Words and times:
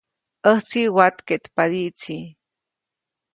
ʼÄjtsi 0.47 0.81
watkeʼtpadiʼtsi. 0.95 2.17